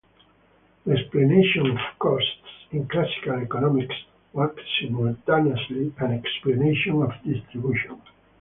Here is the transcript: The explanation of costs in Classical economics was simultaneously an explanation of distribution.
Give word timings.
The 0.83 0.93
explanation 0.93 1.69
of 1.69 1.77
costs 1.99 2.65
in 2.71 2.87
Classical 2.87 3.33
economics 3.33 3.93
was 4.33 4.49
simultaneously 4.81 5.93
an 5.99 6.11
explanation 6.13 7.03
of 7.03 7.11
distribution. 7.23 8.01